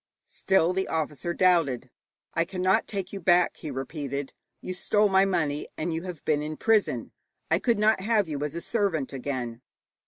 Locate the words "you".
3.13-3.19, 4.59-4.73, 5.93-6.01, 8.27-8.43